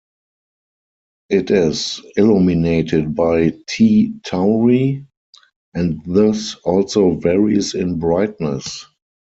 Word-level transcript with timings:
It 1.29 1.51
is 1.51 2.01
illuminated 2.17 3.13
by 3.13 3.53
T 3.67 4.15
Tauri, 4.23 5.05
and 5.75 6.01
thus 6.07 6.55
also 6.63 7.13
varies 7.17 7.75
in 7.75 7.99
brightness. 7.99 8.87